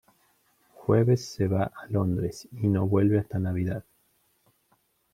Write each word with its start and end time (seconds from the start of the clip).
Jueves 0.73 1.23
se 1.25 1.47
va 1.47 1.65
a 1.75 1.85
Londres 1.91 2.49
y 2.53 2.67
no 2.69 2.87
vuelve 2.87 3.19
hasta 3.19 3.37
Navidad. 3.37 3.85